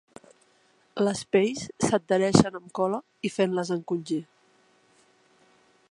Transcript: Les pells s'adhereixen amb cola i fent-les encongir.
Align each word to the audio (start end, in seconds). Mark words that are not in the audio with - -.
Les 1.07 1.19
pells 1.35 1.61
s'adhereixen 1.87 2.57
amb 2.61 2.73
cola 2.81 3.03
i 3.29 3.33
fent-les 3.37 3.73
encongir. 3.77 4.19